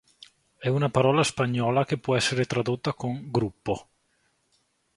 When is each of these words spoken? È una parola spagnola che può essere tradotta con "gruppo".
È 0.57 0.67
una 0.67 0.89
parola 0.89 1.21
spagnola 1.21 1.85
che 1.85 1.99
può 1.99 2.15
essere 2.15 2.45
tradotta 2.47 2.93
con 2.95 3.29
"gruppo". 3.29 3.89